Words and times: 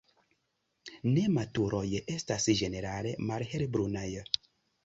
Nematuruloj 1.17 1.83
estas 2.15 2.49
ĝenerale 2.63 3.15
malhelbrunaj. 3.29 4.09